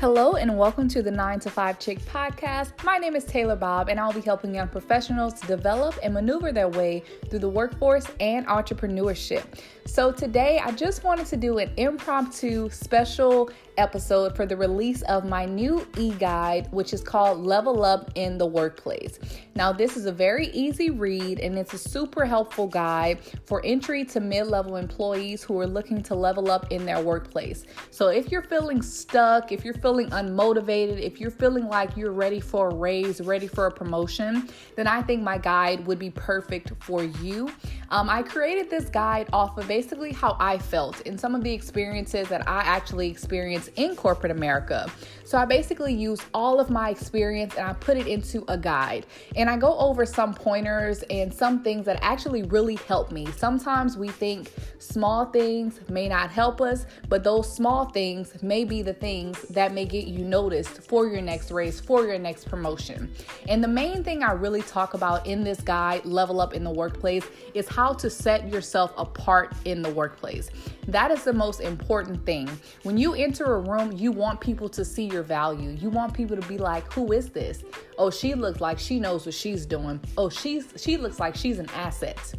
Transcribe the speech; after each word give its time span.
Hello 0.00 0.36
and 0.36 0.56
welcome 0.56 0.88
to 0.88 1.02
the 1.02 1.10
9 1.10 1.40
to 1.40 1.50
5 1.50 1.78
Chick 1.78 1.98
podcast. 2.06 2.72
My 2.84 2.96
name 2.96 3.14
is 3.14 3.24
Taylor 3.26 3.54
Bob 3.54 3.90
and 3.90 4.00
I'll 4.00 4.14
be 4.14 4.22
helping 4.22 4.54
young 4.54 4.68
professionals 4.68 5.38
to 5.42 5.46
develop 5.46 5.94
and 6.02 6.14
maneuver 6.14 6.52
their 6.52 6.70
way 6.70 7.02
through 7.28 7.40
the 7.40 7.50
workforce 7.50 8.06
and 8.18 8.46
entrepreneurship. 8.46 9.44
So 9.84 10.10
today 10.10 10.58
I 10.64 10.70
just 10.70 11.04
wanted 11.04 11.26
to 11.26 11.36
do 11.36 11.58
an 11.58 11.70
impromptu 11.76 12.70
special 12.70 13.50
episode 13.76 14.36
for 14.36 14.46
the 14.46 14.56
release 14.56 15.02
of 15.02 15.24
my 15.24 15.44
new 15.44 15.86
e 15.98 16.12
guide, 16.12 16.70
which 16.70 16.92
is 16.92 17.02
called 17.02 17.40
Level 17.40 17.84
Up 17.84 18.10
in 18.14 18.38
the 18.38 18.46
Workplace. 18.46 19.18
Now, 19.54 19.72
this 19.72 19.96
is 19.96 20.06
a 20.06 20.12
very 20.12 20.48
easy 20.48 20.90
read 20.90 21.40
and 21.40 21.58
it's 21.58 21.74
a 21.74 21.78
super 21.78 22.24
helpful 22.24 22.66
guide 22.66 23.18
for 23.46 23.60
entry 23.64 24.04
to 24.06 24.20
mid 24.20 24.46
level 24.46 24.76
employees 24.76 25.42
who 25.42 25.58
are 25.58 25.66
looking 25.66 26.02
to 26.04 26.14
level 26.14 26.50
up 26.50 26.70
in 26.70 26.86
their 26.86 27.00
workplace. 27.00 27.64
So, 27.90 28.08
if 28.08 28.30
you're 28.30 28.42
feeling 28.42 28.82
stuck, 28.82 29.50
if 29.50 29.64
you're 29.64 29.74
feeling 29.74 29.89
unmotivated, 29.98 31.00
if 31.00 31.20
you're 31.20 31.30
feeling 31.30 31.66
like 31.66 31.96
you're 31.96 32.12
ready 32.12 32.40
for 32.40 32.70
a 32.70 32.74
raise, 32.74 33.20
ready 33.20 33.46
for 33.46 33.66
a 33.66 33.70
promotion, 33.70 34.48
then 34.76 34.86
I 34.86 35.02
think 35.02 35.22
my 35.22 35.38
guide 35.38 35.86
would 35.86 35.98
be 35.98 36.10
perfect 36.10 36.72
for 36.80 37.02
you. 37.02 37.50
Um, 37.90 38.08
I 38.08 38.22
created 38.22 38.70
this 38.70 38.88
guide 38.88 39.28
off 39.32 39.58
of 39.58 39.66
basically 39.66 40.12
how 40.12 40.36
I 40.38 40.58
felt 40.58 41.06
and 41.06 41.20
some 41.20 41.34
of 41.34 41.42
the 41.42 41.52
experiences 41.52 42.28
that 42.28 42.46
I 42.48 42.60
actually 42.60 43.08
experienced 43.08 43.70
in 43.76 43.96
corporate 43.96 44.30
America. 44.30 44.90
So 45.24 45.38
I 45.38 45.44
basically 45.44 45.94
use 45.94 46.20
all 46.34 46.60
of 46.60 46.70
my 46.70 46.90
experience 46.90 47.54
and 47.54 47.66
I 47.66 47.72
put 47.74 47.96
it 47.96 48.06
into 48.06 48.44
a 48.48 48.58
guide. 48.58 49.06
And 49.36 49.50
I 49.50 49.56
go 49.56 49.76
over 49.78 50.06
some 50.06 50.34
pointers 50.34 51.02
and 51.04 51.32
some 51.32 51.62
things 51.62 51.86
that 51.86 51.98
actually 52.02 52.42
really 52.44 52.76
help 52.76 53.12
me. 53.12 53.26
Sometimes 53.36 53.96
we 53.96 54.08
think 54.08 54.52
small 54.78 55.26
things 55.26 55.80
may 55.88 56.08
not 56.08 56.30
help 56.30 56.60
us, 56.60 56.86
but 57.08 57.22
those 57.22 57.52
small 57.52 57.86
things 57.86 58.42
may 58.42 58.64
be 58.64 58.82
the 58.82 58.94
things 58.94 59.42
that 59.50 59.72
get 59.84 60.06
you 60.06 60.24
noticed 60.24 60.82
for 60.82 61.06
your 61.06 61.22
next 61.22 61.50
race, 61.50 61.80
for 61.80 62.06
your 62.06 62.18
next 62.18 62.48
promotion. 62.48 63.12
And 63.48 63.62
the 63.62 63.68
main 63.68 64.02
thing 64.04 64.22
I 64.22 64.32
really 64.32 64.62
talk 64.62 64.94
about 64.94 65.26
in 65.26 65.44
this 65.44 65.60
guide, 65.60 66.04
Level 66.04 66.40
Up 66.40 66.54
in 66.54 66.64
the 66.64 66.70
Workplace, 66.70 67.24
is 67.54 67.68
how 67.68 67.92
to 67.94 68.10
set 68.10 68.48
yourself 68.48 68.92
apart 68.96 69.54
in 69.64 69.82
the 69.82 69.90
workplace. 69.90 70.50
That 70.88 71.10
is 71.10 71.24
the 71.24 71.32
most 71.32 71.60
important 71.60 72.24
thing. 72.26 72.48
When 72.82 72.96
you 72.96 73.14
enter 73.14 73.54
a 73.54 73.60
room, 73.60 73.92
you 73.92 74.12
want 74.12 74.40
people 74.40 74.68
to 74.70 74.84
see 74.84 75.04
your 75.04 75.22
value. 75.22 75.70
You 75.70 75.90
want 75.90 76.14
people 76.14 76.36
to 76.36 76.48
be 76.48 76.58
like, 76.58 76.92
"Who 76.92 77.12
is 77.12 77.30
this? 77.30 77.62
Oh, 77.98 78.10
she 78.10 78.34
looks 78.34 78.60
like 78.60 78.78
she 78.78 78.98
knows 78.98 79.26
what 79.26 79.34
she's 79.34 79.66
doing. 79.66 80.00
Oh, 80.16 80.28
she's 80.28 80.72
she 80.76 80.96
looks 80.96 81.20
like 81.20 81.34
she's 81.36 81.58
an 81.58 81.68
asset." 81.74 82.34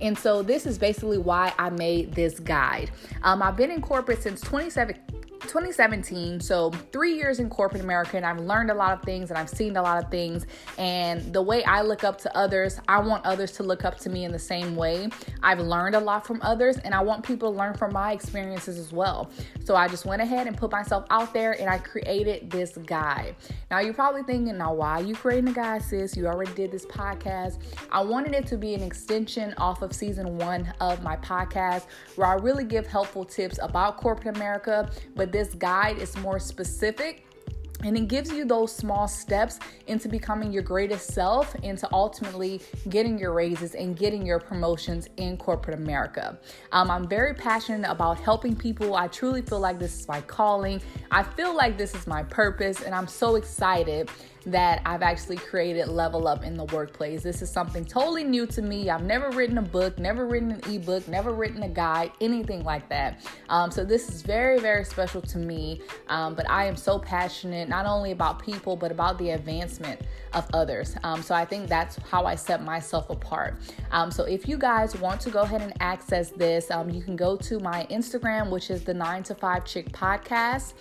And 0.00 0.16
so 0.16 0.42
this 0.42 0.66
is 0.66 0.78
basically 0.78 1.18
why 1.18 1.52
I 1.58 1.70
made 1.70 2.14
this 2.14 2.38
guide. 2.38 2.90
Um, 3.22 3.42
I've 3.42 3.56
been 3.56 3.70
in 3.70 3.80
corporate 3.80 4.22
since 4.22 4.40
27 4.40 4.96
2017, 5.42 6.40
so 6.40 6.70
three 6.92 7.14
years 7.14 7.38
in 7.38 7.48
corporate 7.48 7.82
America, 7.82 8.16
and 8.16 8.26
I've 8.26 8.40
learned 8.40 8.70
a 8.70 8.74
lot 8.74 8.92
of 8.92 9.02
things 9.02 9.30
and 9.30 9.38
I've 9.38 9.48
seen 9.48 9.76
a 9.76 9.82
lot 9.82 10.02
of 10.02 10.10
things. 10.10 10.46
And 10.78 11.32
the 11.32 11.42
way 11.42 11.64
I 11.64 11.82
look 11.82 12.04
up 12.04 12.18
to 12.22 12.36
others, 12.36 12.80
I 12.88 13.00
want 13.00 13.24
others 13.24 13.52
to 13.52 13.62
look 13.62 13.84
up 13.84 13.98
to 14.00 14.10
me 14.10 14.24
in 14.24 14.32
the 14.32 14.38
same 14.38 14.76
way. 14.76 15.08
I've 15.42 15.60
learned 15.60 15.94
a 15.94 16.00
lot 16.00 16.26
from 16.26 16.40
others, 16.42 16.78
and 16.78 16.94
I 16.94 17.00
want 17.00 17.24
people 17.24 17.52
to 17.52 17.58
learn 17.58 17.74
from 17.74 17.92
my 17.92 18.12
experiences 18.12 18.78
as 18.78 18.92
well. 18.92 19.30
So 19.64 19.74
I 19.74 19.88
just 19.88 20.06
went 20.06 20.22
ahead 20.22 20.46
and 20.46 20.56
put 20.56 20.70
myself 20.70 21.04
out 21.10 21.34
there 21.34 21.52
and 21.60 21.68
I 21.68 21.78
created 21.78 22.50
this 22.50 22.76
guide. 22.76 23.34
Now, 23.70 23.80
you're 23.80 23.94
probably 23.94 24.22
thinking, 24.22 24.56
now, 24.58 24.74
why 24.74 25.00
are 25.00 25.02
you 25.02 25.14
creating 25.14 25.48
a 25.48 25.52
guide, 25.52 25.82
sis? 25.82 26.16
You 26.16 26.26
already 26.26 26.52
did 26.54 26.70
this 26.70 26.86
podcast. 26.86 27.58
I 27.90 28.00
wanted 28.00 28.34
it 28.34 28.46
to 28.48 28.56
be 28.56 28.74
an 28.74 28.82
extension 28.82 29.54
off 29.58 29.82
of 29.82 29.92
season 29.92 30.38
one 30.38 30.72
of 30.80 31.02
my 31.02 31.16
podcast 31.16 31.86
where 32.14 32.28
I 32.28 32.34
really 32.34 32.64
give 32.64 32.86
helpful 32.86 33.24
tips 33.24 33.58
about 33.62 33.96
corporate 33.96 34.36
America, 34.36 34.90
but 35.14 35.25
this 35.32 35.54
guide 35.54 35.98
is 35.98 36.16
more 36.18 36.38
specific 36.38 37.26
and 37.84 37.96
it 37.96 38.08
gives 38.08 38.30
you 38.32 38.44
those 38.44 38.74
small 38.74 39.06
steps 39.06 39.58
into 39.86 40.08
becoming 40.08 40.52
your 40.52 40.62
greatest 40.62 41.12
self, 41.12 41.54
into 41.56 41.88
ultimately 41.92 42.60
getting 42.88 43.18
your 43.18 43.32
raises 43.32 43.74
and 43.74 43.96
getting 43.96 44.24
your 44.24 44.40
promotions 44.40 45.08
in 45.18 45.36
corporate 45.36 45.78
America. 45.78 46.38
Um, 46.72 46.90
I'm 46.90 47.06
very 47.06 47.34
passionate 47.34 47.88
about 47.90 48.18
helping 48.18 48.56
people. 48.56 48.96
I 48.96 49.08
truly 49.08 49.42
feel 49.42 49.60
like 49.60 49.78
this 49.78 50.00
is 50.00 50.08
my 50.08 50.22
calling. 50.22 50.80
I 51.10 51.22
feel 51.22 51.54
like 51.54 51.76
this 51.76 51.94
is 51.94 52.06
my 52.06 52.22
purpose, 52.22 52.82
and 52.82 52.94
I'm 52.94 53.06
so 53.06 53.36
excited 53.36 54.08
that 54.46 54.80
I've 54.86 55.02
actually 55.02 55.36
created 55.36 55.88
Level 55.88 56.28
Up 56.28 56.44
in 56.44 56.54
the 56.54 56.64
Workplace. 56.66 57.22
This 57.22 57.42
is 57.42 57.50
something 57.50 57.84
totally 57.84 58.22
new 58.22 58.46
to 58.46 58.62
me. 58.62 58.88
I've 58.88 59.02
never 59.02 59.30
written 59.30 59.58
a 59.58 59.62
book, 59.62 59.98
never 59.98 60.24
written 60.24 60.52
an 60.52 60.60
ebook, 60.72 61.08
never 61.08 61.32
written 61.32 61.64
a 61.64 61.68
guide, 61.68 62.12
anything 62.20 62.62
like 62.62 62.88
that. 62.88 63.20
Um, 63.48 63.72
so 63.72 63.84
this 63.84 64.08
is 64.08 64.22
very, 64.22 64.60
very 64.60 64.84
special 64.84 65.20
to 65.22 65.38
me. 65.38 65.82
Um, 66.08 66.34
but 66.34 66.48
I 66.48 66.66
am 66.66 66.76
so 66.76 66.98
passionate 66.98 67.68
not 67.68 67.86
only 67.86 68.12
about 68.12 68.40
people, 68.40 68.76
but 68.76 68.92
about 68.92 69.18
the 69.18 69.30
advancement 69.30 70.00
of 70.32 70.46
others. 70.54 70.94
Um, 71.02 71.22
so 71.22 71.34
I 71.34 71.44
think 71.44 71.68
that's 71.68 71.96
how 72.08 72.24
I 72.24 72.36
set 72.36 72.62
myself 72.62 73.10
apart. 73.10 73.56
Um, 73.90 74.12
so 74.12 74.24
if 74.24 74.46
you 74.46 74.58
guys 74.58 74.96
want 74.96 75.20
to 75.22 75.30
go 75.30 75.40
ahead 75.40 75.62
and 75.62 75.72
access 75.80 76.30
this, 76.30 76.70
um, 76.70 76.88
you 76.88 77.02
can 77.02 77.16
go 77.16 77.36
to 77.36 77.58
my 77.58 77.86
Instagram, 77.90 78.50
which 78.50 78.70
is 78.70 78.84
the 78.84 78.94
9 78.94 79.24
to 79.24 79.34
5 79.34 79.64
Chick 79.64 79.90
Podcast 79.90 80.74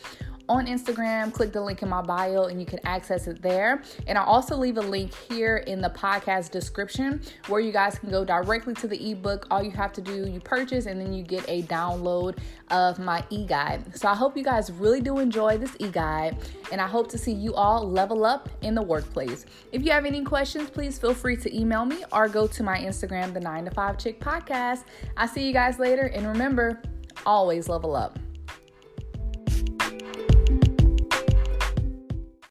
on 0.48 0.68
Instagram. 0.68 1.34
Click 1.34 1.52
the 1.52 1.62
link 1.62 1.82
in 1.82 1.90
my 1.90 2.02
bio 2.02 2.46
and 2.46 2.60
you 2.60 2.66
can 2.66 2.80
access 2.86 3.28
it 3.28 3.42
there. 3.42 3.82
And 4.08 4.18
I'll 4.18 4.26
also 4.26 4.56
leave 4.56 4.78
a 4.78 4.82
link 4.82 5.14
here 5.14 5.58
in 5.58 5.82
the 5.82 5.90
podcast 5.90 6.52
description 6.52 7.22
where 7.48 7.60
you 7.60 7.72
guys 7.72 7.98
can 7.98 8.10
go 8.10 8.26
directly 8.26 8.74
to 8.76 8.88
the 8.88 9.12
ebook. 9.12 9.48
All 9.52 9.64
you 9.64 9.72
have 9.72 9.94
to 9.94 10.02
do, 10.02 10.28
you 10.28 10.40
purchase 10.40 10.86
and 10.86 11.00
then 11.00 11.14
you 11.14 11.24
get 11.24 11.46
a 11.48 11.64
download 11.64 12.38
of 12.72 13.00
my 13.00 13.24
e 13.30 13.46
guide. 13.46 13.98
So 13.98 14.08
I 14.08 14.16
hope 14.16 14.36
you 14.38 14.44
guys 14.44 14.72
really 14.72 15.02
do 15.02 15.20
enjoy 15.20 15.58
this 15.58 15.76
e 15.80 15.90
guide 15.90 16.38
and 16.72 16.82
I 16.82 16.88
hope 16.88 17.10
to 17.10 17.18
see 17.18 17.34
you 17.34 17.54
all 17.54 17.90
level 17.90 18.26
up 18.26 18.50
in 18.62 18.76
the 18.76 18.82
workplace. 18.82 19.46
If 19.72 19.84
you 19.84 19.92
have 19.92 20.06
any 20.06 20.24
questions, 20.24 20.70
please 20.70 20.98
feel 20.98 21.14
free 21.14 21.38
to 21.38 21.56
email 21.56 21.86
me 21.86 22.04
or 22.12 22.28
go 22.28 22.48
to 22.48 22.64
my 22.64 22.80
Instagram, 22.80 23.34
the 23.34 23.40
9 23.40 23.66
to 23.66 23.72
5 23.72 23.98
Chick 23.98 24.20
Podcast. 24.20 24.84
I'll 25.18 25.28
see 25.28 25.46
you 25.46 25.54
guys 25.54 25.80
later 25.80 26.08
and 26.08 26.28
remember, 26.28 26.82
always 27.26 27.70
level 27.70 27.96
up. 27.96 28.20